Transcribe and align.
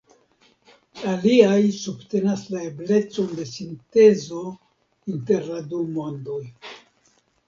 Aliaj 1.09 1.57
subtenas 1.79 2.45
la 2.53 2.61
eblecon 2.69 3.27
de 3.39 3.45
sintezo 3.49 4.39
inter 5.17 5.45
la 5.51 5.61
du 5.75 5.83
mondoj. 5.99 6.39